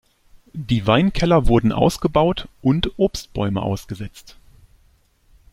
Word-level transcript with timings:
Die 0.55 0.87
Weinkeller 0.87 1.45
wurden 1.47 1.71
ausgebaut 1.71 2.47
und 2.63 2.89
Obstbäume 2.97 3.61
ausgesetzt. 3.61 4.35